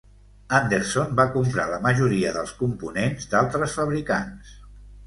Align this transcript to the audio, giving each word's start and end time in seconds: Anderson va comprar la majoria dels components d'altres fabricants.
Anderson 0.59 1.13
va 1.19 1.27
comprar 1.35 1.67
la 1.73 1.79
majoria 1.85 2.35
dels 2.39 2.57
components 2.63 3.31
d'altres 3.37 3.79
fabricants. 3.83 4.61